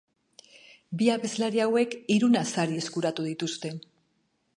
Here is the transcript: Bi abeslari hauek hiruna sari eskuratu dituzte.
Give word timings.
Bi 1.01 1.09
abeslari 1.15 1.61
hauek 1.65 1.93
hiruna 2.15 2.43
sari 2.55 2.81
eskuratu 2.85 3.27
dituzte. 3.27 3.73